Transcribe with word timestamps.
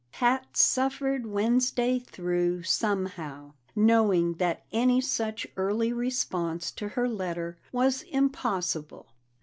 Pat 0.11 0.57
suffered 0.57 1.27
Wednesday 1.27 1.99
through 1.99 2.63
somehow, 2.63 3.53
knowing 3.75 4.33
that 4.37 4.65
any 4.71 4.99
such 4.99 5.45
early 5.55 5.93
response 5.93 6.71
to 6.71 6.87
her 6.89 7.07
letter 7.07 7.59
was 7.71 8.01
impossible. 8.01 9.13